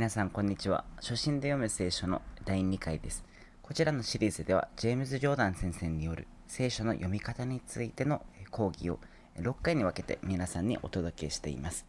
[0.00, 0.86] 皆さんこんにちは。
[0.96, 3.22] 初心で読む聖書の第2回です。
[3.60, 8.98] こちらのシリーズではジェームズ・ジョーダン先生による聖書の読み方についての講義を
[9.38, 11.84] 6回に分けて皆さんにお届けしています。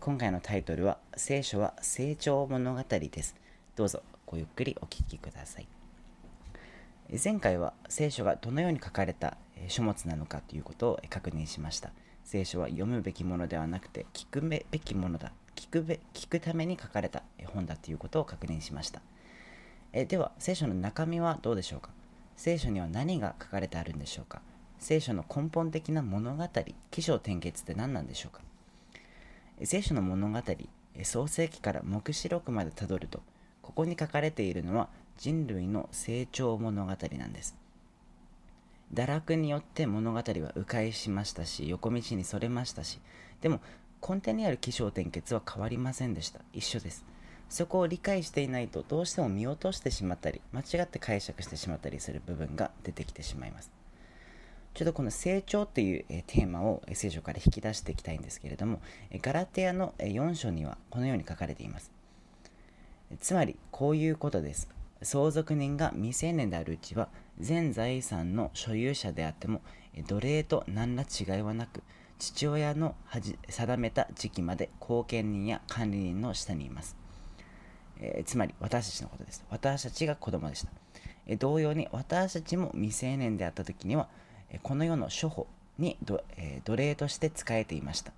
[0.00, 3.36] 今回のタイトルは聖書は成長物語です。
[3.76, 5.68] どうぞごゆっくりお聞きください。
[7.22, 9.36] 前回は聖書がどのように書かれた
[9.68, 11.92] 書物なのかということを確認しました。
[12.24, 15.32] 聖書は読むべきものではなくて聞くべきものだ。
[15.54, 19.02] 聞くべ聞くために書かれた本だということを確認しました。
[19.92, 21.90] えでは聖書の中身はどうでしょうか？
[22.36, 24.40] 聖書には何が書かれてあるんでしょうか？
[24.78, 26.48] 聖書の根本的な物語
[26.90, 28.40] 起承転結って何なんでしょうか？
[29.64, 30.40] 聖書の物語
[31.02, 33.22] 創世記から黙示録までたどると
[33.60, 34.88] ここに書かれているのは
[35.18, 37.56] 人類の成長物語なんです。
[38.92, 40.24] 堕落によって物語は
[40.54, 43.00] 迂回しましたし横道にそれましたし
[43.40, 43.60] でも
[44.06, 46.40] 根底にある起承転結は変わりませんでした。
[46.52, 47.04] 一緒です。
[47.48, 53.70] そこを理解していないとどうしても見落としてしまったり間違って解釈してしまったりする部分が出てきてしまいます。
[54.74, 58.80] ちょっとこの成長っていうテーマを聖書から引き出していきたいんですけれども
[59.20, 61.92] ガラテヤの4章にはこのように書かれています。
[63.20, 64.68] つまりこういうことです。
[65.02, 69.60] 相続人が未成年であるうちは全財産の所有者であっても
[70.06, 71.82] 奴隷と何ら違いはなく
[72.22, 72.94] 父親の
[73.48, 76.96] 定めた時期まで後見人や管理人の下にいます、
[77.98, 79.44] えー、つまり私たちのことです。
[79.50, 80.68] 私たちが子供でした、
[81.26, 84.06] えー、同様に私たちも未成年であった時には、
[84.50, 85.48] えー、この世の処方
[85.80, 88.12] にど、え奴隷として仕えていました。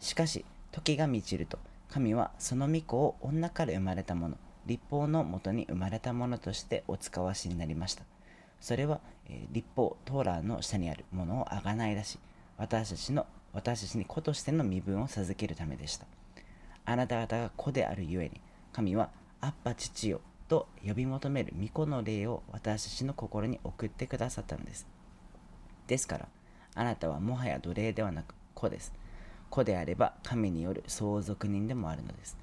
[0.00, 1.60] しかし時が満ちると
[1.90, 8.02] 神はその御子を女から生まれたもの立法のもとに生まれたものとしてお使わしになりました。
[8.60, 12.18] それは、え立法トーラーの下にあるものをあがない出し
[12.58, 16.06] 私たちの私たちに子としての身分を授けるためでした。
[16.84, 18.40] あなた方が子であるゆえに
[18.72, 19.08] 神は
[19.40, 24.86] アッパ父よと呼び求める御子の霊を私たちの心に送ってくださったのです。
[25.86, 26.28] ですから
[26.74, 28.92] あなたはもはや奴隷ではなく子です。
[29.48, 32.36] 子であれば神による相続人でもあるのです。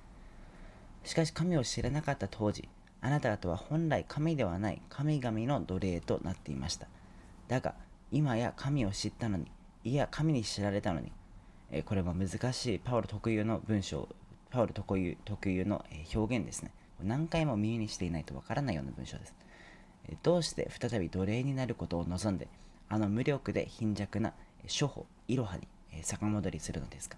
[1.03, 2.69] しかし神を知らなかった当時
[3.03, 6.87] あなた方は本来神ではない神々の奴隷となっていました。
[7.47, 7.73] だが、
[8.11, 9.47] 今や神を知ったのに、
[9.83, 11.11] いや、神に知られたのに、
[11.71, 14.07] え、これも難しいパウロ特有の文章、
[14.51, 15.83] パウロ特有特有の
[16.13, 16.71] 表現ですね。
[17.03, 19.33] 何回も耳にしていないとわからないような文章です。
[20.07, 22.47] え、どうして再び奴隷になることを望んで、
[22.89, 24.33] あの無力で貧弱な
[24.67, 27.17] 諸法、いろはに、え、逆戻りするのですか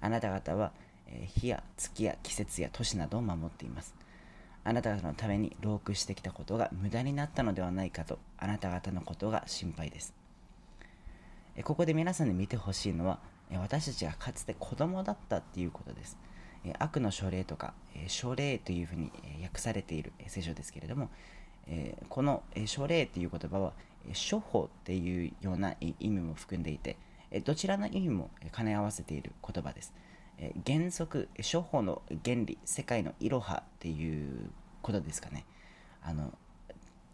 [0.00, 0.72] あなた方は、
[1.08, 3.94] え日や月や季節や年などを守っています。
[4.64, 10.17] あなた方のために労苦してきたことが無駄になったのではないかとあなた方のことが心配です。
[11.64, 13.18] ここで皆さんに見てほしいのは
[13.52, 16.16] 私たちがかつて子供だったっていうことです。
[16.78, 17.72] 悪の書類とか
[18.08, 19.10] 書類というふうに
[19.42, 21.08] 訳されている聖書ですけれども
[22.08, 23.72] この書類という言葉は
[24.30, 26.96] 処方っていうような意味も含んでいて
[27.44, 29.94] どちらの意味も兼ね合わせている言葉です。
[30.66, 34.50] 原則処方の原理世界のいろはっていう
[34.82, 35.44] ことですかね
[36.02, 36.32] あの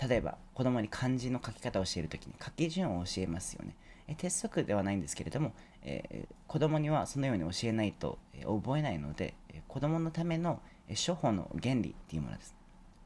[0.07, 3.75] 例えば子供に漢字の書き方を教えるときに書き順を教えますよね
[4.07, 12.55] え鉄則ではないんですけれども、えー、子供にはそのように教えないと、え、覚えないので、え、子供のための、え処方の原理っていうものです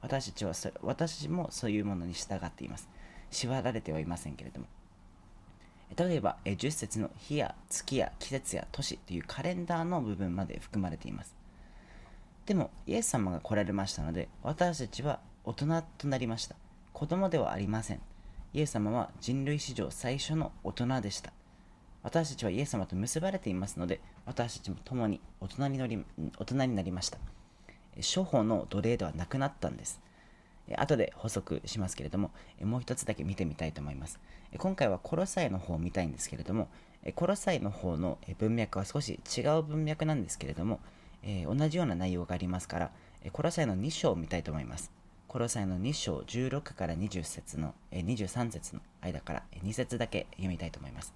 [0.01, 2.89] 私たちはそ私もそういうものに従っています
[3.31, 4.67] 縛られてはいませんけれども
[5.97, 11.35] 例えば、え10節の日や月や季節や年というカレンダーの部分まで含まれています。
[12.47, 16.57] でも、イエス様が来られましたので、私たちは大人となりました。
[16.93, 18.01] 子供ではありません。
[18.55, 21.33] イエス様は人類史上最初の大人でした。
[22.03, 26.05] 私たちはイエス様と結ばれていますので、私たちも共に大人にり
[26.39, 27.19] 大人になりました。
[27.97, 30.01] 処方の奴隷ではなくなったんです。
[30.77, 32.31] 後で補足しますけれども、
[32.63, 34.19] もう一つだけ見てみたいと思います。
[34.57, 36.69] 今回はコロサイの方を見たいんですけれども、
[37.15, 40.81] コロサイの方の文脈は少し違う文脈なんですけれども、
[41.47, 42.91] 同じような内容がありますから、
[43.33, 44.91] コロサイの2章を見たいと思います。
[45.29, 51.13] コロサイの2章16から20節の23節の間から2節だけ読みたいと思います。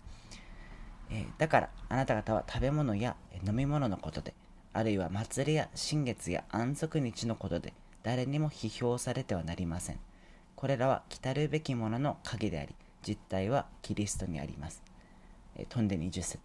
[1.39, 3.17] だからあなた方は食べ物や
[3.47, 4.35] 飲み物のことで、
[4.75, 7.73] あるいは祭りや新月や安息日のことで、
[8.03, 9.99] 誰にも批評されてはなりません。
[10.57, 14.83] これらは来たるべきものの鍵であり、実体はキリストにあります。
[15.57, 16.39] え飛んで20節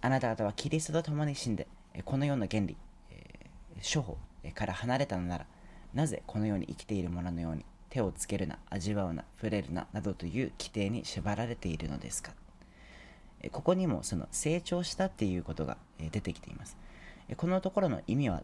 [0.00, 1.66] あなた方はキリストと共に死んで、
[2.04, 2.76] この世の原理、
[3.10, 4.16] えー、処方
[4.54, 5.46] から離れたのなら、
[5.94, 12.32] なぜこのように生きている者ののように手をつけるな、味わうな、触れるな、などという規定に縛られているのですか？
[13.50, 16.76] ここにもその成長したっていうことが出てきています。
[17.36, 18.42] このところの意味は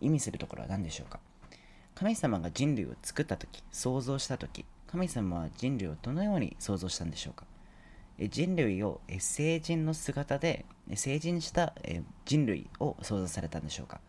[0.00, 1.20] 意味するところは何でしょうか？
[1.94, 7.46] 神様が人類を作った時創造した時神様は人類をどのように創造したんでしょうか？
[8.28, 11.72] 人類を成人の姿で成人した
[12.24, 14.00] 人類を創造されたんでしょうか？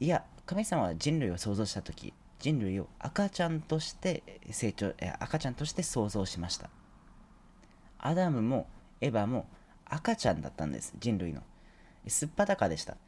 [0.00, 6.68] いや神様は人類を創造した時人類を赤ちゃんとして成長赤ちゃんとして創造しました。
[7.98, 8.68] アダムも
[9.00, 9.46] エヴァも
[9.86, 11.42] 赤ちゃんだったんです人類の。
[12.06, 12.98] すっぱだかでした。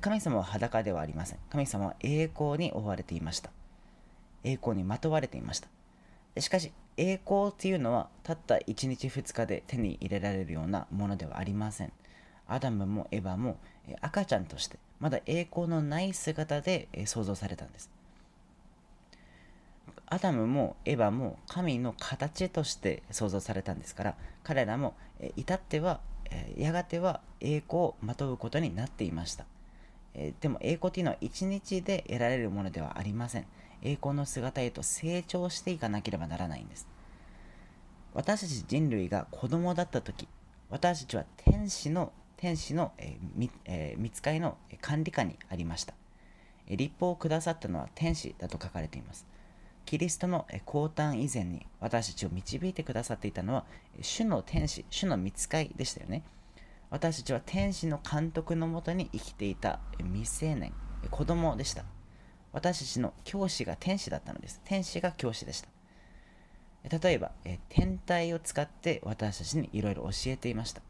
[0.00, 1.38] 神様は裸ではありません。
[1.50, 3.50] 神様は栄光に覆われていました。
[4.44, 5.68] 栄光にまとわれていました。
[6.40, 11.92] しかし栄光っていうのはたった1日2日で手に入れられるようなものではありません。
[12.46, 13.58] アダムもエヴァも
[14.00, 17.90] 赤ちゃんとしてまだ栄光のない姿で創造されたんです。
[20.06, 24.94] アダムもエヴァも神の形として創造されたんですから彼らも
[25.36, 26.00] 至っては
[26.56, 29.46] やがては栄光をまとうことになっていました。
[30.40, 33.46] でも栄光というのは一日で得られるものではありません。
[33.82, 36.86] 栄光の姿へと成長していかなければならないんです。
[38.12, 40.26] 私たち人類が子供だった時
[40.68, 45.94] 私たちは天使の天使の、えーえー、見つかりの管理下にありました
[46.68, 49.26] 立法をくださったのは天使だと書かれています
[49.84, 53.64] キリストの降誕以前に私たちを導いてくださっていたのは
[54.00, 56.22] 主の天使、主の見つかりでしたよね。
[56.90, 60.72] 私たちは天使の監督のもとに生きていた未成年、
[61.10, 61.84] 子供でした。
[62.52, 64.60] 私たちの教師が天使だったのです。
[64.64, 65.68] 天使が教師でした。
[66.98, 67.32] 例えば、
[67.68, 70.82] 天体を使って私たちにいろいろ教えていました。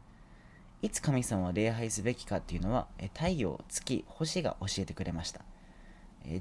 [0.81, 5.41] いつ神様を礼拝すべきかっていうのは、太陽、月、星が教えてくれました。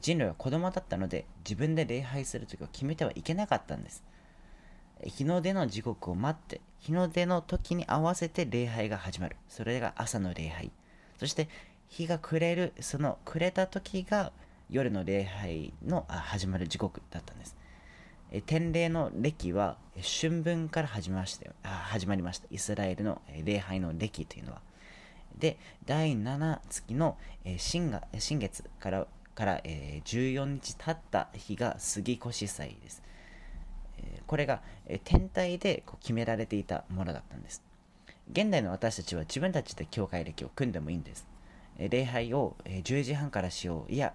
[0.01, 4.03] 人類は子供だったので自分で礼拝する時を決めてはいけなかったんです。
[5.05, 9.37] 日の出の時刻を待って、日の出の時に合わせて礼拝が始まる。
[9.49, 10.71] それが朝の礼拝。
[11.19, 11.49] そして
[11.89, 14.33] 日が暮れる、その暮れた時が
[14.71, 17.57] 夜の礼拝の始まる時刻だったんです。
[18.47, 22.47] 天礼の歴は春分から始ましたよ始まりました。
[22.51, 24.61] イスラエルの礼拝の歴というのは。
[25.37, 27.17] で、第7月の
[27.57, 33.03] 新が新月からから、14日経った日が杉越祭です。
[34.27, 34.63] これが、
[35.05, 37.63] 天体で決められていたものだったんです。
[38.31, 41.27] 現代の私たちは自分たちで教会歴を組んでもいいんです。
[41.79, 43.93] 礼拝を、10時半からしよう。
[43.93, 44.15] いや、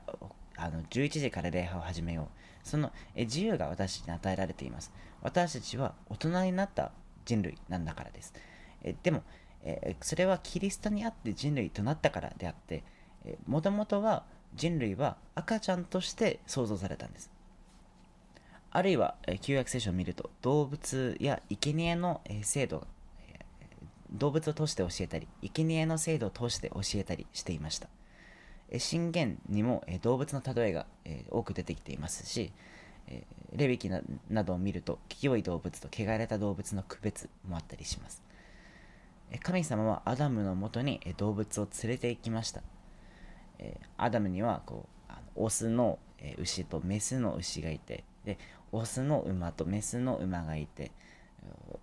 [0.55, 2.27] あの11時から礼拝を始めよう。
[2.65, 4.91] その、自由が私たちに与えられています。
[5.21, 6.91] 私たちは大人になった
[7.23, 8.33] 人類なんだからです。
[8.83, 9.23] えでも、
[9.63, 12.83] えそれはキリストにあって人類となったからであって、
[13.47, 14.25] もともとは
[14.55, 17.31] 人類は赤ちゃんとして創造されたんです。
[18.71, 22.85] あるいは、旧約聖書を見ると、動物や生贄の制度、
[24.11, 27.87] 動物を通して教えたり、生贄の制度を通して教えたりしていました。
[28.77, 30.85] 信玄にも動物の例えが
[31.29, 32.51] 多く出てきていますし、
[33.53, 38.23] レビキなどを見ると、清い動物と汚れた動物の区別もあったりします。
[39.41, 42.61] 神様はアダムのもとに動物を連れて行きました。
[43.97, 45.99] アダムにはこうオスの、
[46.37, 48.39] 牛とメスの牛がいてで
[48.71, 50.91] オスの馬とメスの馬がいて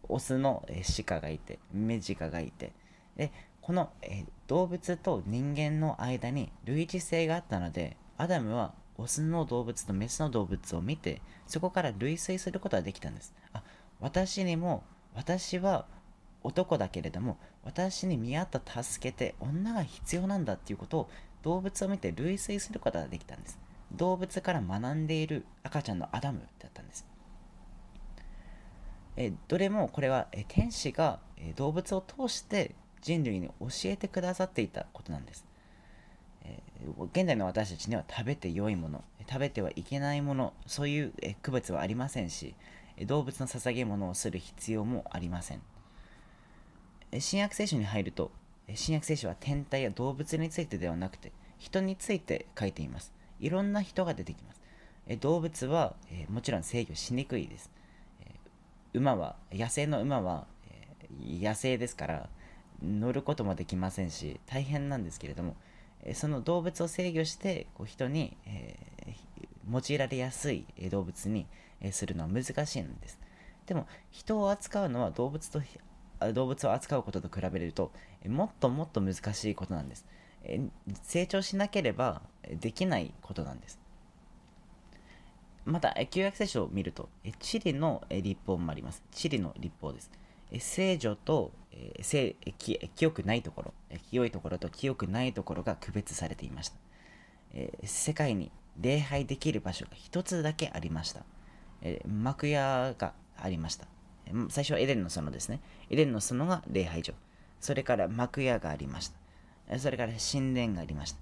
[0.09, 0.67] オスの、
[1.07, 2.73] 鹿がいてメジカがいて
[3.17, 3.31] で
[3.63, 13.63] この、え動物と人間の間に類似性があったのでアダムはオスの動物とメスの動物を見てそこから類推することができたんですあ
[14.01, 14.83] 私にも
[15.15, 15.87] 私は
[16.43, 21.11] 男だけれども私に見合った助けて女が必要なんだっていうことを
[21.43, 23.59] 動物を見て類推することができたんです。
[23.93, 27.07] 動物から学んでいる赤ちゃんのアダムだったんです。
[29.17, 35.45] えどれもこれはえ天使がえ動物を通して人類に教えてくださっていたことなんです。
[36.45, 36.61] え
[37.13, 42.55] 現代の私たちには食べて良いもの、食べてはいけないもの、そういうえ区別はありませんし、
[43.07, 45.63] 動物の捧げ物をする必要もありません。
[47.19, 48.31] 新約聖書に入ると、
[48.75, 53.13] 新約聖書は天体や動物についてではなくて人について書いています。
[53.41, 54.63] いろんな人が出てきます。
[55.07, 57.71] え動物は、えもちろん制御しにくいです。
[58.21, 58.35] え
[58.95, 62.31] 馬は、野生の馬は、え野生ですから
[62.83, 65.57] 乗ることもできませんし大変なんですけれども、
[66.15, 68.77] その動物を制御してこう人に、え
[69.71, 71.47] 用いられやすい動物に、
[71.91, 73.19] するのは難しいんです。
[73.67, 75.61] でも人を扱うのは動物と
[76.33, 77.91] 動物を扱うことと比べると
[78.29, 80.07] もっともっと難しいことなんです。
[81.03, 82.23] 成長しなければ
[82.61, 83.81] できないことなんです。
[85.65, 87.09] また旧約聖書を見ると
[87.39, 89.03] チリの立法もあります。
[89.13, 90.11] チリの立法です。
[90.59, 91.53] 聖女と
[92.95, 93.75] 清くないところ
[94.11, 96.77] 清いところと清くないところが区別されていました
[97.55, 101.23] えー、世界に礼拝できる場所が一つだけありました。
[101.83, 103.87] えー、幕屋がありました。
[104.49, 105.61] 最初はエレンの園ですね。
[105.91, 107.13] エレンの園が礼拝所。
[107.61, 109.11] それから幕屋がありまし
[109.69, 109.79] た。
[109.79, 111.19] それから神殿がありました。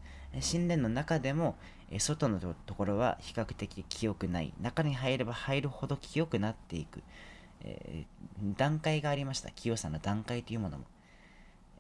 [0.53, 1.57] 神殿の中でも、
[1.99, 4.53] 外のところは比較的清くない。
[4.61, 7.03] 中に入れば入るほど清くなっていく。
[7.63, 9.51] えー、段階がありました。
[9.51, 10.85] 清さの段階というものも。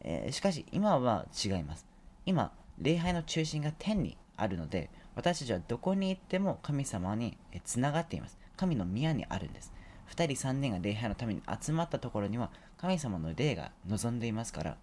[0.03, 1.87] えー、しかし、今は違います。
[2.27, 8.39] 今、礼拝の中心が天にあるので、私たちはどこに行っても神様につながっています。
[8.57, 9.73] 神の宮にあるんです。
[10.11, 14.77] 2人3人が礼拝のために集まったところには神様の霊が望んでいますから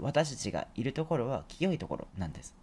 [0.00, 2.54] 私たちがいるところは清いところなんです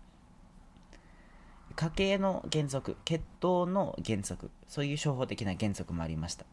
[1.75, 6.45] 家計の原則血統の原則そういう商法的な原則もありました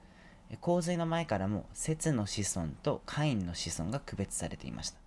[0.60, 4.98] 洪水の前からも節の子孫とカインの子孫が区別されていました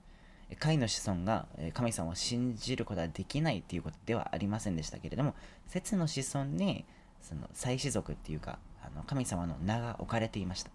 [0.60, 5.34] カインの子孫が神様を信じることはできないということではありませんでしたけれども
[5.68, 6.86] 節の子孫に
[7.22, 10.70] その祭司族っていうかあの神様の名が置かれていました。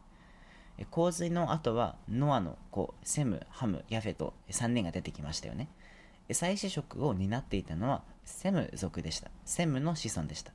[0.91, 5.69] 洪水の後はノアの子、セム、ハム、ヤフェと3人が出てきましたよね。
[6.33, 9.31] 祭司職を担っていたのはセム族でした。
[9.45, 10.53] セムの子孫でした。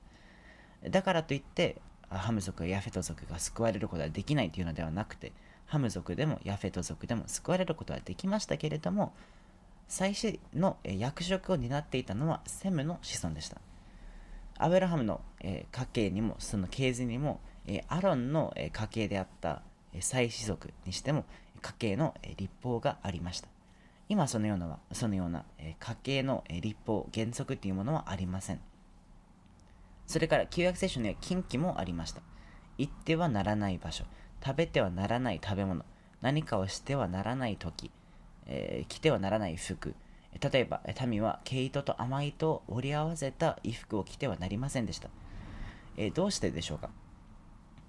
[0.90, 5.32] だからといって、ハム族やヤフェト族が救われることはできないというのではなくて、
[5.66, 9.14] ハム族でもヤフェト族でも救われることはできましたけれども、
[9.88, 13.60] 祭司の役職を担っていたのはセムの子孫でした。
[14.58, 17.42] アブラハムの、家系にもその系図にも、
[17.88, 19.62] アロンの、家系であった、
[19.94, 21.26] え祭司族にしても
[21.62, 23.48] 家系の、立法がありました
[24.08, 25.46] 今そのようなそのような、
[25.80, 28.62] 家系の、立法原則というものはありません
[30.08, 32.22] それから旧約聖書には禁忌もありました。
[32.78, 34.06] 行ってはならない場所。
[34.46, 35.84] 食べてはならない食べ物。
[36.22, 37.92] 何かをしてはならない時、
[38.46, 39.96] え着てはならない服。
[40.40, 45.08] 例えば民は毛糸と甘糸を織り合わせた衣服を着てはなりませんでした、
[45.96, 46.90] えー、どうしてでしょうか？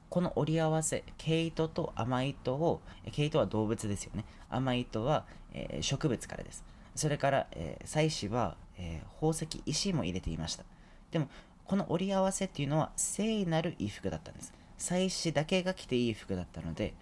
[0.08, 2.80] この織り合わせ毛糸と甘糸を
[3.10, 4.24] 毛糸は動物ですよね。
[4.48, 6.64] 甘糸は、えー、植物からです。
[6.94, 10.64] それから、えー、祭司は、えー、宝石石も入れていました。
[11.10, 11.28] でも
[11.66, 16.94] この織り合わせっていうのは聖なる衣服だったんです祭司だけが着ていい服だったので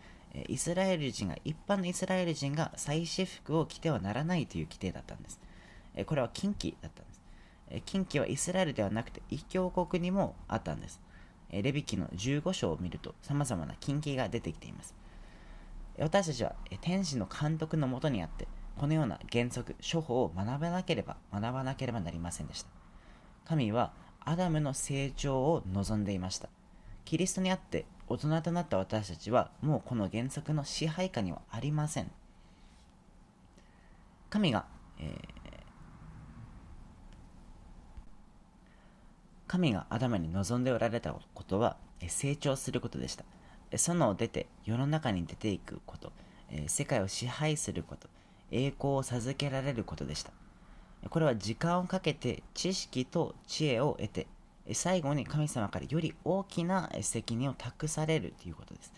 [0.48, 5.40] イスラエル人が、一般のイスラエル人が祭祀服を着てはならないという規定だったんです。
[6.06, 7.20] これは近畿だったんです。
[7.86, 11.00] 近畿はイスラエルではなくて異教国にもあったんです。
[11.50, 14.94] レビキの15章を見ると様々な近畿が出てきています。
[15.98, 22.68] 私たちは天使の監督のもとにあって、このような原則、処方を学ばなければ、学ばなければなりませんでした。
[23.44, 23.92] 神は
[24.24, 26.48] アダムの成長を望んでいました。
[27.04, 32.10] キリストにあって大人となった私たちはもうこの原則の支配下にはありません。
[34.30, 34.66] 神が、
[34.98, 35.14] えー、
[39.46, 41.76] 神がアダムに望んでおられたことは
[42.08, 43.24] 成長することでした。
[43.70, 46.12] 園を出て世の中に出ていくこと、
[46.66, 48.08] 世界を支配すること、
[48.50, 50.32] 栄光を授けられることでした。
[51.10, 54.26] これは時間をかけて知識と知恵を得て
[54.72, 58.92] 最後に神様からより大きな責任を託されるということです。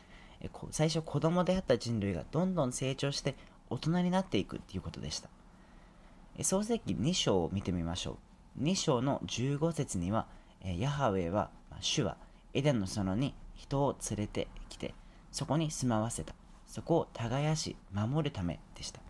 [0.71, 3.35] 最初子供であった人類がどんどん成長して
[3.69, 5.29] 大人になっていくということでした。
[6.43, 8.19] 創世記2章を見てみましょ
[8.59, 8.63] う。
[8.63, 10.27] 2章の15節には、
[10.63, 12.17] ヤハウェは、主は
[12.55, 14.95] エデンの園に人を連れてきて、
[15.33, 16.35] そこに住まわせた。
[16.67, 19.01] そこを耕し、守るためでした。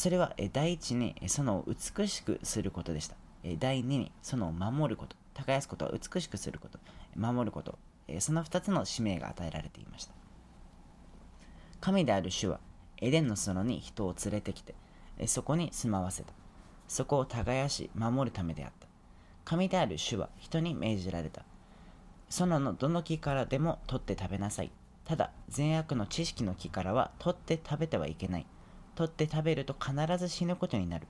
[0.00, 3.16] それは第一にその美しくすることでした。
[3.58, 5.14] 第2にその守ること。
[5.34, 6.78] 耕すことは美しくすること。
[7.14, 7.78] 守ること。
[8.18, 10.14] その2つの使命が与えられていました。
[11.82, 12.60] 神である主は
[12.96, 14.74] エデンの園に人を連れてきて
[15.26, 16.32] そこに住まわせた。
[16.88, 18.86] そこを耕し守るためであった。
[19.44, 21.44] 神である主は人に命じられた。
[22.30, 24.70] 園のどの木からでも取って食べなさい。
[25.04, 28.46] ただ善悪の知識の木からは取って食べてはいけない。
[28.94, 31.06] 取って食べると必ず死ぬことになる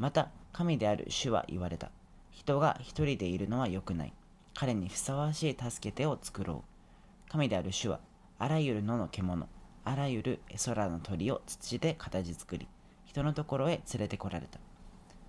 [0.00, 1.90] また神である主は言われた。
[2.30, 4.14] 人が一人でいるのは良くない。
[4.54, 7.30] 彼にふさわしい助け手を作ろう。
[7.30, 8.00] 神である主は、
[8.38, 9.46] あらゆる野の獣、
[9.84, 12.66] あらゆる空の鳥を土で形作り、
[13.04, 14.58] 人のところへ連れてこられた。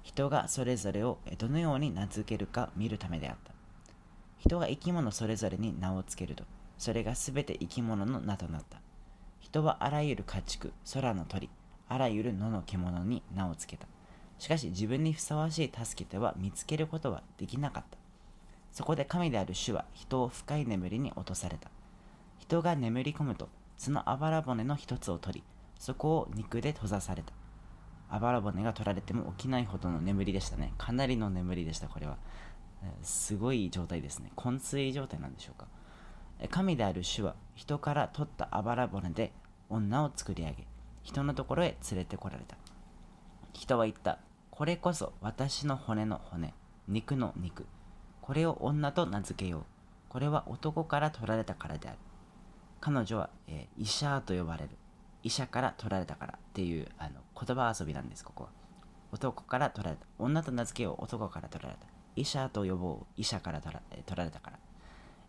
[0.04, 3.54] 人がそれぞれをどのように名付けるか見るためであった。
[4.38, 6.46] 人が生き物それぞれに名を付けると、
[6.78, 8.80] それがすべて生き物の名となった。
[9.42, 11.50] 人はあらゆる家畜、空の鳥、
[11.92, 13.88] あらゆる野の獣に名を付けた。
[14.40, 17.98] しかし自分にふさわしい助け手は見つけることはできなかった。
[18.72, 21.70] そこで神である主は人を深い眠りに落とされた。
[22.40, 25.44] 人が眠り込むと、そのあばら骨の一つを取り、
[25.78, 27.34] そこを肉で閉ざされた。
[28.10, 32.18] あばら骨が取られても起きないほどの眠りでしたねかなりの眠りでしたこれは
[33.02, 35.68] すごい状態ですね昏睡状態なんでしょうか
[36.50, 39.32] 神である主は人から取ったあばら骨で
[39.70, 40.68] 女を作り上げ
[41.04, 42.58] 人のところへ連れてこられた。
[43.54, 44.20] 人は言った。
[44.50, 46.54] これこそ私の骨の骨。
[46.88, 47.66] 肉の肉。
[48.22, 49.64] これを女と名付けよう。
[50.10, 51.98] これは男から取られたからである。
[52.80, 54.70] 彼女は、えー、医者と呼ばれる。
[55.24, 56.34] 医者から取られたから。
[56.38, 58.50] っていうあの言葉遊びなんですここは。
[59.12, 60.06] 男から取られた。
[60.20, 61.04] 女と名付けよう。
[61.04, 61.88] 男から取られた。
[62.16, 63.06] 医者と呼ぼう。
[63.18, 64.60] 医者から取ら取られたから、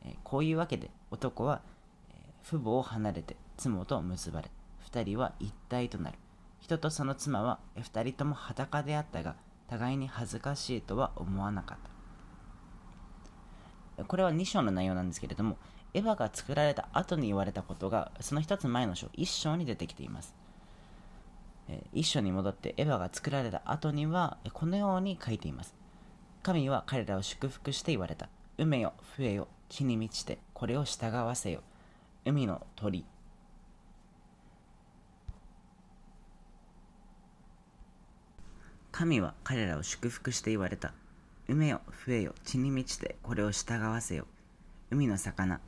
[0.04, 1.62] えー、こういうわけで男は、
[2.10, 4.50] えー、父母を離れて妻と結ばれ
[4.92, 6.18] 二人は一体となる。
[6.60, 9.36] 人とその妻は二人とも裸であったが
[9.68, 11.78] 互いに恥ずかしいとは思わなかっ
[13.96, 14.04] た。
[14.04, 15.56] これは2章の内容なんですけれども
[15.94, 20.34] エヴァが作られた後に言われたことがその一つ前の章1章に出てきています。
[21.94, 25.74] 1章に戻ってエヴァが作られた後にはこのように書いています。
[26.42, 28.28] 神は彼らを祝福して言われた。
[28.58, 31.62] 海よ増えよ地に満ちてこれを従わせよ。
[32.26, 33.06] 海の鳥
[38.92, 40.92] 神は彼らを祝福して言われた。
[41.48, 42.34] 海よ増えよ。
[42.44, 44.26] 地に満ちてこれを従わせよ。
[44.90, 45.60] 海の魚。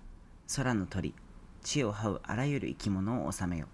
[0.54, 1.14] 空の鳥。
[1.62, 3.66] 地を這うあらゆる生き物を治めよ。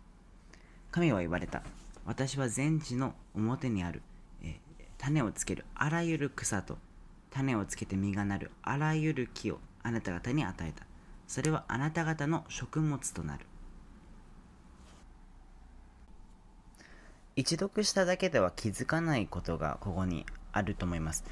[0.92, 1.64] 神は言われた。
[2.06, 4.02] 私は全地の表にある、
[4.44, 4.60] え、
[4.98, 6.78] 種をつけるあらゆる草と。
[7.30, 8.52] 種をつけて実がなる。
[8.62, 10.86] あらゆる木をあなた方に与えた。
[11.26, 13.46] それはあなた方の食物となる。
[17.40, 21.24] 一読しただけでは気づかないことがここにあると思います。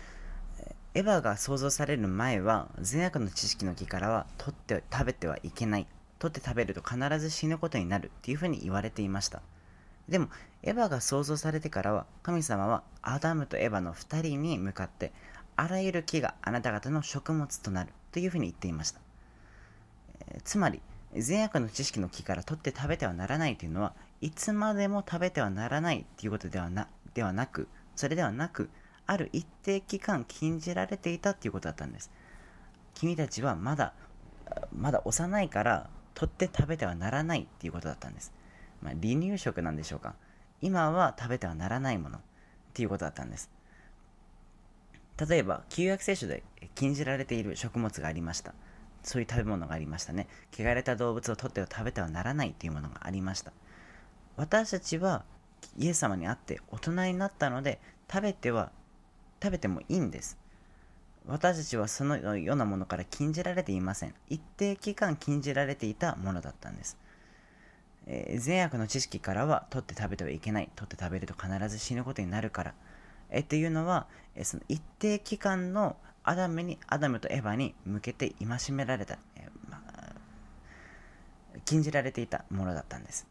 [0.95, 5.87] エヴァが想像される前は善悪の知識の木からは取って食べてはいけない
[6.19, 9.43] 取って食べると必ず死ぬことになるっていうふうに言われていました
[10.09, 10.29] でも
[10.65, 15.13] エヴァが想像されてからは神様はアダムとエヴァの2人に向かって
[15.61, 19.01] あらゆる木があなた方の食物となるというふうに言っていました。
[20.31, 20.81] え、つまり、
[21.17, 28.71] 善悪の知識の木から取って食べてはならないというのは、いつまでも食べてはならないということではなではなく、それではなく、
[29.07, 32.11] ある一定期間禁じられていたということだったんです。
[32.95, 33.95] 君たちはまだ、
[34.77, 38.33] まだ幼いから取って食べてはならないということだったんです。
[38.83, 40.15] まあ、離乳食なんでしょうか。
[40.61, 42.21] 今は食べてはならないもの
[42.75, 43.51] ということだったんです。
[45.29, 46.43] 例えば、旧約聖書で
[46.75, 48.55] 禁じられている食物がありました。
[49.03, 50.29] そういう食べ物がありましたね。
[50.53, 53.53] 汚れた動物を取っては食べてはならないというものがありました。
[54.39, 55.25] 私たちは
[55.77, 58.71] イエス様に会って大人になったので、食べては、
[59.43, 60.39] 食べてもいいんです。
[61.27, 64.15] 私たちはそのようなものから禁じられていません。
[64.29, 66.97] 一定期間禁じられていたものだったんです。
[68.07, 70.71] えー、善悪の知識からは取って食べてはいけない。
[70.77, 72.75] 取って食べると必ず死ぬことになるから。
[73.31, 80.13] えっていうのは、えその一定期間のアダムにアダムとエヴァに向けて戒められた、えまあ、
[81.65, 83.27] 禁じられていたものだったんです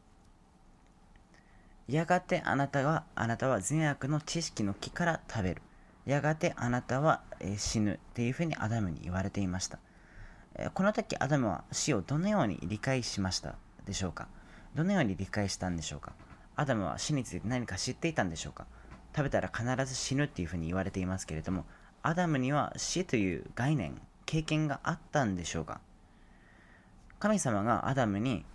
[1.88, 5.62] やがてあなたはあなたは善悪の知識の木から食べる。
[6.06, 9.78] やがてあなたは、え死ぬっていうふうにアダムに言われていました、
[10.56, 14.30] えこの時アダムは死をどのように理解しましたでしょうか？
[14.74, 16.14] どのように理解したんでしょうか？
[16.56, 18.68] アダムは死について何か知っていたんでしょうか？
[19.16, 21.66] 食べたら必ず死ぬっていうふうに言われていますけれども、
[22.04, 25.82] アダムには死という概念、経験があったんでしょうか？
[27.20, 28.46] 神様がアダムに、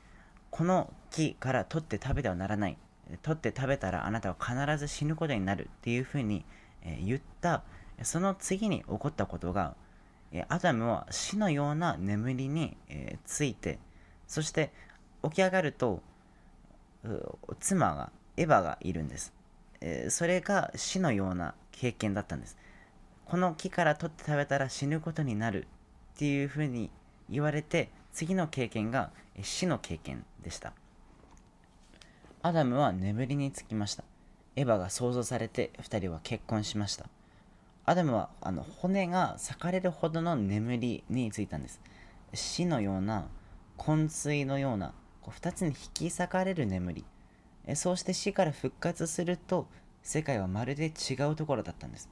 [0.50, 2.78] この木から取って食べてはならない。
[3.22, 6.44] 取って食べたらあなたは必ず死ぬことになるっていうふうに
[7.04, 7.62] 言った、
[8.02, 9.74] その次に起こったことが、
[10.48, 12.76] アダムは死のような眠りに
[13.24, 13.78] ついて、
[14.26, 14.70] そして
[15.22, 16.02] 起き上がると、
[17.60, 19.32] 妻が、エヴァがいるんです。
[19.82, 22.56] えそれが死のような経験だったんです。
[23.26, 25.66] この木から取って食べたら死ぬことになる
[26.14, 26.90] っていうふうに
[27.28, 29.10] 言われて、次の経験が
[29.42, 30.72] 死の経験でした。
[32.42, 34.04] アダムは眠りにつきました。
[34.56, 37.06] エヴァが想像されて2人は結婚しました。
[37.84, 41.80] アダムはあの骨が裂かれるほどの眠りについたんです。
[42.34, 43.28] 死のような、
[43.78, 47.04] 昏睡のような、こう2つに引き裂かれる眠り。
[47.74, 49.68] そうして死から復活すると
[50.02, 52.10] 世界はまるで違うところだったんです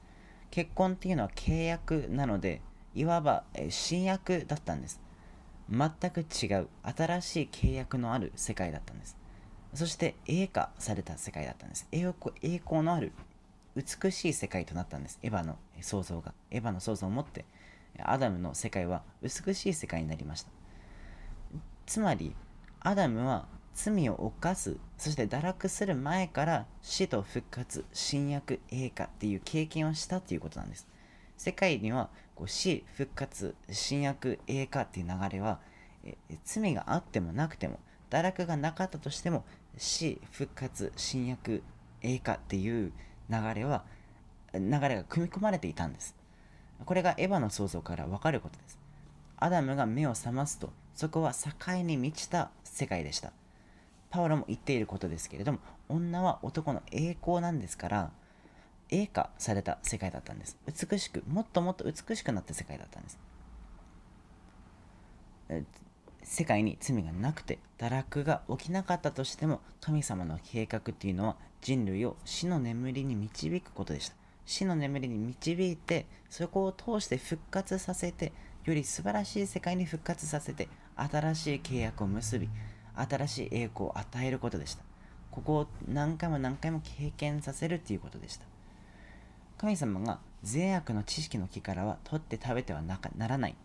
[0.49, 2.61] 結婚っていうのは契約なので
[2.95, 5.01] いわば新約だったんです
[5.69, 9.17] 全く違う新しい契約のある世界だったんです
[9.73, 11.87] そして栄華された世界だったんです。
[11.91, 13.13] 栄光のある
[13.75, 15.19] 美しい世界となったんです。
[15.23, 16.33] エヴァの創造が。
[16.49, 17.45] エヴァの創造をもって
[18.03, 20.49] アダムの世界は美しい世界になりました。
[21.85, 22.35] つまり
[22.81, 30.87] アダムは罪を犯すそして堕落する前から死と復活新約栄華っていう経験をしたっていうことなんです。
[31.37, 35.59] 世界にはこう死復活新約栄華っていう流れは
[36.03, 37.79] え罪があってもなくても
[38.09, 39.45] 堕落がなかったとしても
[39.77, 41.63] 死復活新約
[42.01, 42.91] 栄華っていう
[43.29, 43.83] 流れは
[44.53, 46.15] 流れが組み込まれていたんです。
[46.85, 48.79] これがエヴァの創造から分かることです。
[49.37, 53.31] アダムが目を覚ますとそこは境に満ちた世界でした。
[54.09, 58.11] パウロも言っていることですけれども女は男の栄光なんですから
[58.89, 60.57] 栄華された世界だったんです。
[60.67, 63.19] 美しくもっともっと美しくなった世界だったんです。
[66.31, 74.15] 世界に罪がなくて堕落が起きなかったとしても神様の計画っていうのは人類を死の眠りに導くことでした。
[74.45, 78.31] 死の眠りに導いてそこを通して復活させて
[78.63, 82.47] より素晴らしい世界に復活させて新しい契約を結び
[82.95, 84.85] 新しい栄光を与えることでした。
[85.31, 88.45] ここを何回も何回も経験させるということでした。
[89.57, 93.55] 神様が善悪の知識の木からは取って食べてはならない。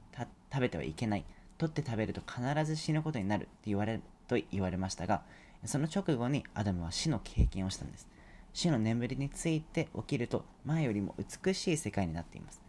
[0.52, 1.24] 食べてはいけない。
[1.58, 5.22] 取って食べると必ず死ぬことになるって言われと言われましたが
[5.64, 8.06] その直後にアダムは死の経験をしたんです。
[8.52, 12.60] 死の眠りについて起きると前よりも美しい世界になっています。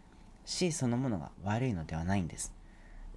[0.44, 2.52] 死そのものが悪いのではないんです。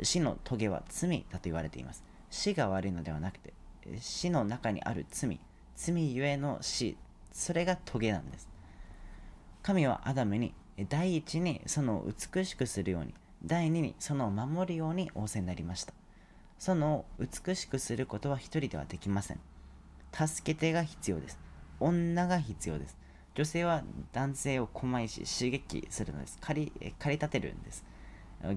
[0.01, 2.03] 死の棘は罪だと言われています。
[2.29, 3.53] 死が悪いのではなくて
[3.99, 5.39] 死の中にある罪。
[5.75, 6.97] 罪ゆえの死。
[7.31, 8.49] それが棘なんです。
[9.63, 10.53] 神はアダムに
[10.89, 15.93] 第一にその美しくするように第二にそのを守るように仰せになりました。
[16.59, 19.39] そのを美しくすることは一人ではできません。
[20.13, 21.39] 助け手が必要です。
[21.79, 22.97] 女が必要です。
[23.33, 26.37] 女性は男性を狛石刺激するのです。
[26.39, 27.83] 駆り駆り立てるんです。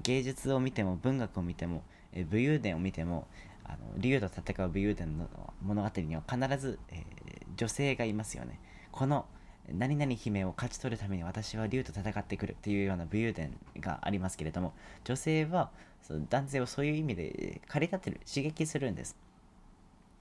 [0.03, 1.83] 芸術を見ても文学を見ても
[2.29, 3.27] 武勇伝を見ても
[3.63, 5.27] あの竜と戦う武勇伝の
[5.61, 7.03] 物語には必ず、えー、
[7.55, 8.59] 女性がいますよね。
[8.91, 9.25] この
[9.73, 14.73] 何々姫を勝ち取るために私は竜と戦ってくるっていうような武勇伝がありますけれども
[15.03, 19.15] 女性はその男性をそういう意味で駆り立てる刺激するんです。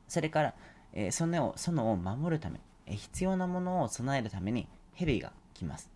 [0.09, 0.55] それから、
[0.93, 5.91] えー、そのをそのを守るため、えー、必要なものを備えるために蛇が来ます。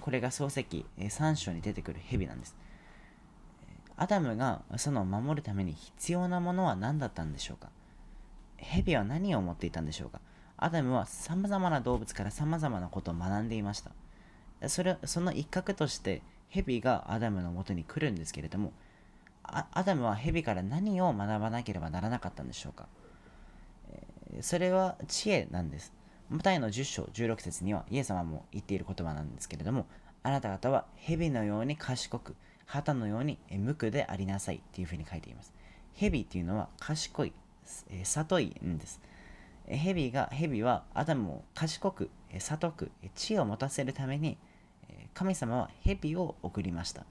[0.00, 2.54] これが漱石、えー、3章に出てくる蛇なんです。
[3.96, 7.70] アダムがそのを守るために必要なものは何だったんでしょうか？
[8.56, 10.20] 蛇は何を持っていたんでしょうか？
[10.56, 13.90] アダムは様々な動物から様々なことを学んでいました。
[14.68, 18.72] それその一角として蛇がアダムのもとに来るんですけれども
[19.42, 22.88] アダムは蛇から何を学ばなければならなかったんでしょうか、
[24.32, 25.92] え、それは知恵なんです。
[26.30, 29.86] マタイの10章16節にはイエス様も言っている言葉なんですけれども
[30.22, 35.52] あなた方は蛇のように賢く旗のように無垢でありなさいっていうふうに書いています。
[35.92, 37.32] 蛇っていうのは賢い、
[37.90, 39.00] えー、里いんです。
[39.68, 44.36] 蛇が蛇はアダムを賢く悟く知恵を持たせるために
[45.14, 47.04] 神様は蛇を送りました。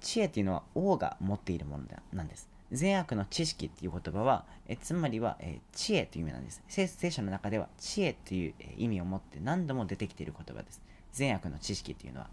[0.00, 2.48] 知恵というのは王が持っているものなんです。
[2.70, 6.62] 善悪の知識という言葉はえつまりはえ知恵という意味なんです。
[6.68, 10.82] 聖書の中では知恵という意味を持って何度も出てきている言葉です。
[11.12, 12.28] 善悪の知識というのは。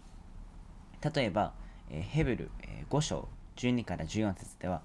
[1.14, 1.52] 例えば
[1.88, 2.50] ヘブル
[2.88, 4.82] 5章12から14節では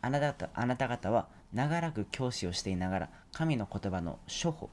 [0.00, 4.70] あなたあなた方は長らく教師をしていながら神の言葉の処方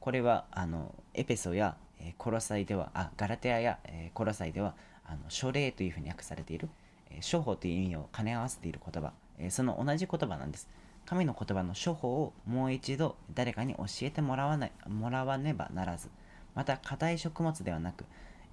[0.00, 6.68] これはあのエペソや、え、コロサイではあガラテアや、え、コロサイではあの書類というふうに訳されている、
[7.10, 10.68] えー、処方という意味を兼ね合わせている言葉、え、その同じ言葉なんです。
[11.04, 16.08] 神の言葉の処方をもう一度誰かに教えてもらわないもらわねばならず。
[16.54, 18.04] また硬い食物ではなく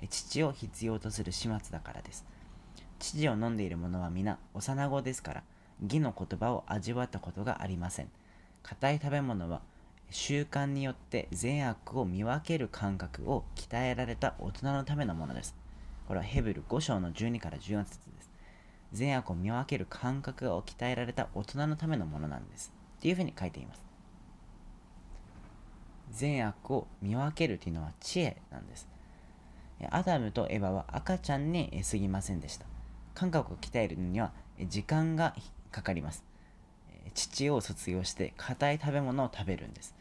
[0.10, 2.26] 父を必要とする始末だからです。
[3.00, 5.44] 父を飲んでいる者は皆幼子ですから
[5.84, 8.10] 義の言葉を味わったことがありません。
[8.64, 9.62] 硬い食べ物は
[10.10, 15.56] 習慣によって善悪を見分ける感覚を鍛えられた大人のためのものです。
[16.08, 18.32] これはヘブル5章の12から14節です。
[18.94, 22.72] 善悪を見分ける感覚を鍛えられた大人のためのものなんです。
[22.98, 23.82] っていうふうに書いています。
[26.12, 28.88] 善悪を見分けるというのは知恵なんです。
[29.90, 32.66] アダムとエヴァは赤ちゃんに過ぎませんでした。
[33.14, 34.32] 感覚を鍛えるには
[34.68, 35.36] 時間が
[35.76, 36.24] かかります。
[37.14, 39.94] 父を卒業して硬い食べ物を食べるんです。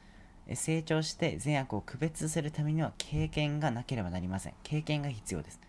[0.55, 4.55] 成長して善悪を区別するためには経験がなければなりません。
[4.63, 5.61] 経験が必要です。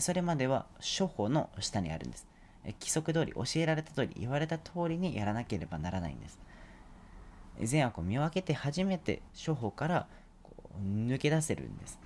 [0.00, 0.66] それまでは
[0.98, 2.26] 処方の下にあるんです。
[2.64, 6.38] 規則通り、教えられた通り、言われた通りにやらなければならないんです。
[7.62, 10.06] 善悪を見分けて初めて処方から
[10.84, 11.98] 抜け出せるんです。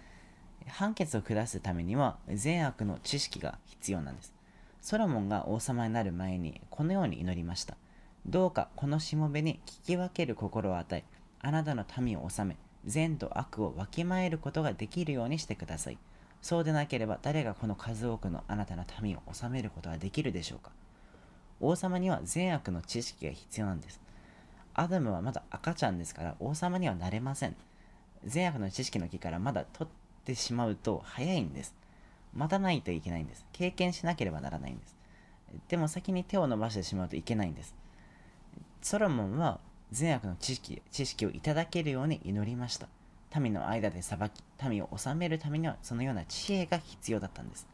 [0.68, 4.39] 判決を下すためには善悪の知識が必要なんです。
[4.80, 7.76] ソロモンが王様になる前にこのように祈りました。
[8.26, 11.04] どうかこのしもべに聞き分ける心を与え、
[11.40, 15.98] あなたの民を治め、善と悪をわきまえることができるようにしてください。
[16.42, 20.70] そうでなければ誰がこの数多くのあなたの民を治めることができるでしょうか
[21.60, 24.00] 王様には善悪の知識が必要なんです。
[24.72, 27.56] アダムはまだ赤ちゃんですから王様にはなれません。
[28.24, 31.74] 善悪の知識の木からまだ取ってしまうと早いんです。
[32.34, 33.44] 待たないといけないんです。
[33.52, 34.96] 経験しなければならないんです。
[35.68, 37.74] でも先に手を伸ばしてしまうといけないんです。
[38.82, 42.88] ソロモンは善悪の知識知識をいただけるように祈りました。
[43.38, 47.66] 民の間で裁き、民を治めるためにはそのような知恵が必要だったんです。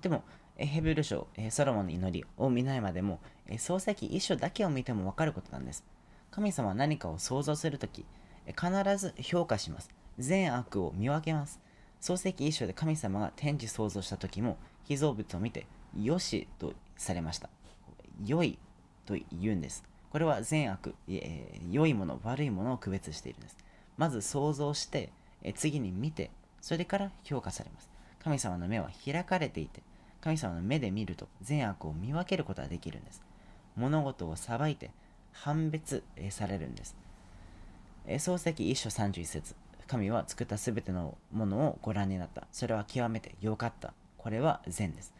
[0.00, 0.24] でも、
[0.56, 3.20] ヘブル書、ソロモンの祈りを見ないまでも、
[3.58, 5.84] 創世記一書だけを見てもわかることなんです。
[6.30, 8.06] 神様は何かを想像するとき、
[8.46, 9.90] 必ず評価します。
[10.18, 11.60] 善悪を見分けます。
[12.00, 15.66] 創世記一書で神様が天地創造した時も、被造物を見て、
[16.00, 17.50] よしとされました。
[18.24, 18.58] 良い
[19.06, 19.84] と言うんです。
[20.10, 23.56] これは善悪、えー、良いもの、悪いものを区別しているんです。
[23.98, 27.90] まず想像して、え次に見て、それから評価されます。
[28.22, 29.82] 神様の目は開かれていて、
[30.22, 33.22] 神様の目で見ると善悪を見分けることができるんです。
[33.76, 34.90] 物事を裁いて
[35.32, 36.96] 判別されるんです。
[38.06, 39.54] え漱石一書31節
[39.90, 42.46] 神は作ったすべてのものをご覧になった。
[42.52, 43.92] それは極めて良かった。
[44.18, 45.12] これは善です。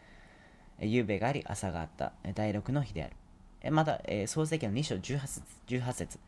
[0.79, 2.13] 夕べがあり、朝があった。
[2.35, 3.71] 第六の日である。
[3.73, 6.19] また、漱石の2章18節 ,18 節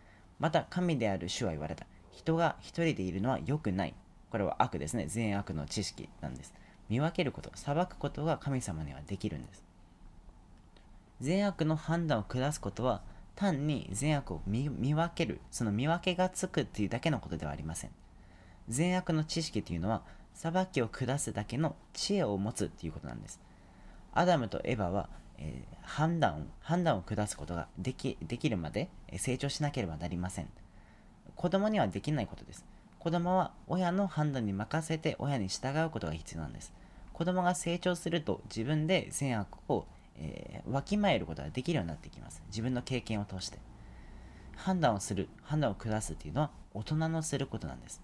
[0.41, 1.85] また、神である主は言われた。
[2.11, 3.93] 人が一人でいるのは良くない。
[4.29, 5.05] これは悪ですね。
[5.07, 6.53] 善悪の知識なんです。
[6.89, 9.63] 見分けること、裁くことが神様にはできるんです。
[11.21, 13.03] 善悪の判断を下すことは、
[13.35, 17.91] 単に善悪を見分ける、その見分けがつくっていうだけのことではありません。
[18.69, 23.39] 善悪の知識というのは、裁きを下すだけの知恵を持つっていうことなんです。
[24.13, 30.49] アダムとエヴァは、えー、判断判断を下すことができできるまで成長しなければなりません。
[31.35, 32.65] 子供にはできないことです。
[32.99, 36.73] 子供は親の判断に任せて親に従うことが必要なんです。
[37.11, 42.41] 子供が成長すると自分で善悪を、えー、わきまえることができるようになってきます。
[42.47, 43.59] 自分の経験を通して。
[44.55, 48.01] 判断をする、判断を下すっていうのは大人のすることなんです。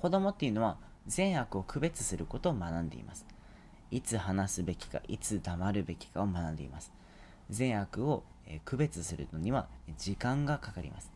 [0.00, 3.26] 子供っていうのは善悪を区別することを学んでいます。
[3.90, 6.92] いつ話すべきか、いつ黙るべきかを学んでいます。
[7.50, 8.24] 善悪を、
[8.64, 9.66] 区別するのには
[9.98, 11.10] 時間がかかります。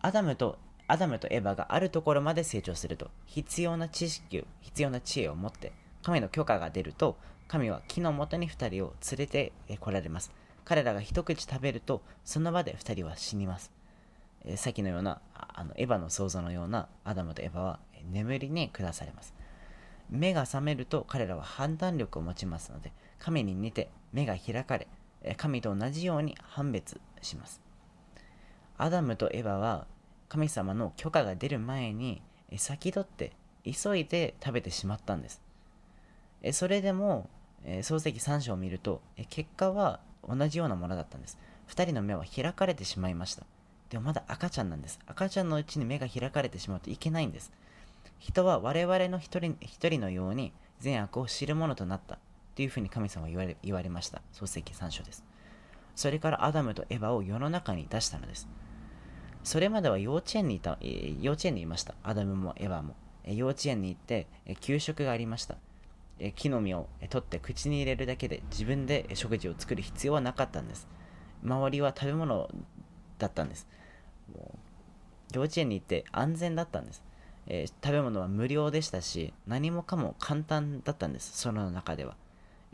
[0.00, 7.16] アダムとアダムとエヴァがあるところまで成長すると、必要な知識を、必要な知恵を持って、神の許可が出ると、
[7.48, 10.32] 神は木の元に2人を連れて来られます。
[10.64, 13.72] 彼らが一口食べると、その場で2人は死にます。
[14.44, 17.78] え、さっきのような、あのエヴァの想像のようなアダムとエヴァは
[18.10, 19.34] 眠りに下されます。
[20.10, 24.86] 目が覚めると彼らは判断力を持ちますので、神に似て目が開かれ、
[25.36, 27.60] 神と同じように判別します。
[28.76, 29.86] アダムとエヴァは
[30.28, 32.22] 神様の許可が出る前に
[32.56, 33.32] 先取って
[33.64, 35.40] 急いで食べてしまったんです。
[36.52, 37.30] それでも
[37.64, 39.00] 漱石3章を見ると
[39.30, 41.38] 結果は同じようなものだったんです。
[41.68, 43.46] 2人の目は開かれてしまいました。
[43.92, 44.98] でもまだ赤ちゃんなんです。
[45.06, 47.52] 赤ちゃんのうちに目が開かれてしまうといけないんです。
[48.18, 52.18] 人は我々の一人一人のように善悪を知るものとなった
[52.54, 54.22] というふうに神様は言われ言われました。
[54.32, 55.22] 漱石3章です。
[55.94, 58.48] それからアダムとエヴァを世の中に出したのです。
[59.44, 61.94] それまでは幼稚園にいた、えー、幼稚園にいました。
[62.02, 62.96] アダムもエヴァも。
[63.24, 65.56] えー、幼稚園に行って、えー、給食がありました。
[66.18, 70.88] え木の実を、取って口に入れるだけで自分で食事を作る必要はなかったんです。
[71.44, 72.48] 周りは食べ物
[73.18, 73.66] だったんです。
[74.34, 77.02] もう幼稚園に行って安全だったんです。
[77.46, 81.38] え食べ物は無料でしたし、何もかも簡単だったんです。
[81.38, 82.16] その中では。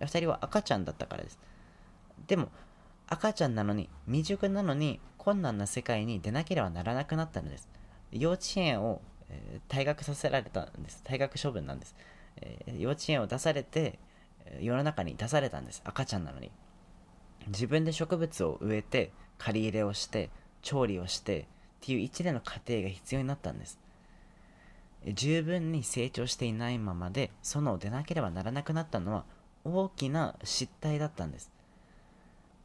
[0.01, 1.39] 2人は赤ちゃんだったからです。
[2.27, 2.49] でも、
[3.07, 7.69] 赤ちゃんなのに、未熟なのに、困難な世界に出なければならなくなったのです。
[8.13, 11.03] 幼稚園を、えー、退学させられたんです。
[11.05, 11.97] 退学処分なんです。
[12.37, 13.99] えー、幼稚園を出されて、
[14.61, 15.83] 世の中に出されたんです。
[15.85, 16.51] 赤ちゃんなのに。
[17.49, 20.31] 自分で植物を植えて、借り入れをして、
[20.69, 21.45] 調理をして、っ
[21.81, 23.79] ていう一連の過程が必要になったんです。
[25.15, 29.25] 十分に成長していないままで、園を出なければならなくなったのは、
[29.65, 31.51] 大きな失態だったんです。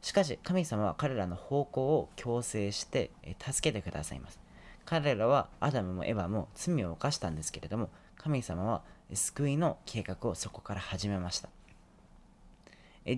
[0.02, 4.38] しかし神様は彼らの方向を強制して助けてくださいます。
[4.84, 7.88] 彼らはアダムもエヴァも罪を犯したんですけれども、
[8.18, 8.82] 神様は
[9.14, 11.48] 救いの計画をそこから始めました。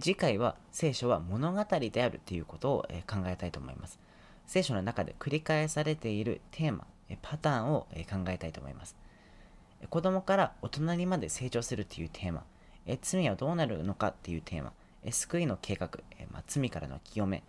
[0.01, 3.99] 次回は聖書は物語であるということを考えたいと思います。
[4.47, 6.87] 聖書の中で繰り返されているテーマ、
[7.23, 8.97] パターンを考えたいと思います。
[9.91, 12.45] 子供から大人にまで成長するというテーマ、
[13.03, 14.73] 罪はどうなるのかっていうテーマ、
[15.11, 15.91] 救いの計画、
[16.31, 17.43] まあ、罪からの清め、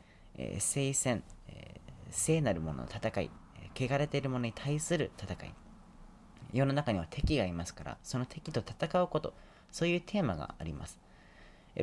[0.60, 1.24] 聖戦、
[2.10, 3.32] 聖なる者の戦い、
[3.76, 5.54] 汚れている者に対する戦い。
[6.54, 9.34] 世の中には敵がいますから、その敵と戦うこと、
[9.72, 11.00] そういうテーマがあります。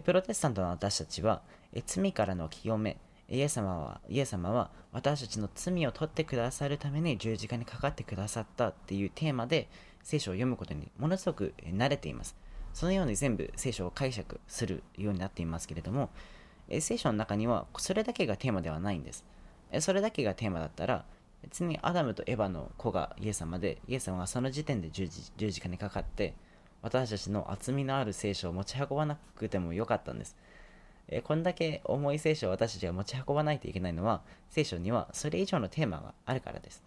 [0.05, 1.43] プロテスタントの私たちは、
[1.87, 2.97] 罪からの清め、
[3.29, 9.69] イエス様は、イエス様は私たちの罪を取ってくださるために十字架にかかってくださったっていうテーマで
[10.03, 12.37] 聖書を読むことにものすごく慣れています。
[12.75, 16.11] そのように全部聖書を解釈するようになっていますけれども、
[16.81, 19.25] 聖書の中にはそれだけがテーマではないんです。
[19.81, 21.05] それだけがテーマだったら、
[21.43, 26.35] 別にアダムとエヴァの子がイエス様で、イエス様がその時点で十字十字架にかかって、
[26.83, 30.37] 私たちの厚みのある聖書を持ち運ばなくてもよかったんです。
[31.09, 36.83] えこんだけ重い聖書を私たちが持ち運ばないといけないのは、聖書にはそれ以上のテーマがあるからです。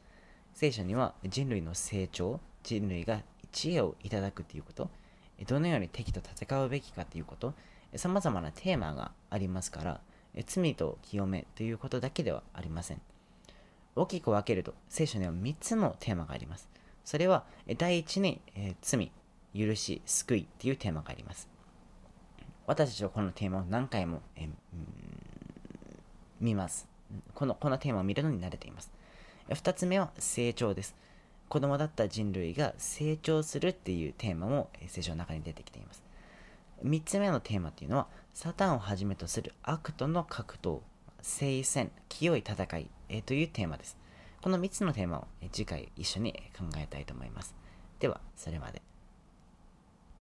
[0.53, 4.89] 聖書には人類の成長、人類が知恵をいただくということ、
[5.47, 7.53] どのように敵と戦うべきかということ、
[7.95, 10.01] さまざまなテーマがありますから、
[10.45, 13.01] 罪と清めということだけではありません。
[13.95, 16.69] 大きく分けると、聖書には3つのテーマがあります。
[17.05, 17.45] それは、
[17.77, 19.11] 第一に、え罪、
[19.55, 21.47] 許し、救いというテーマがあります。
[22.67, 24.49] 私たちはこのテーマを何回も、え
[26.41, 26.85] 見ます。
[27.33, 28.91] このこのテーマを見るのに慣れています。
[29.49, 30.93] 2つ目は成長です。
[31.47, 36.03] 子供だった人類が成長するっていうテーマも聖書の中に出てきています。
[36.83, 40.81] 3つ目のテーマっていうのは、サタンをはじめとする悪との格闘、
[41.21, 43.97] 聖戦、清い戦い、えというテーマです。
[44.41, 47.55] この3つのテーマを次回一緒に考えたいと思います。
[47.99, 48.86] では、それまで。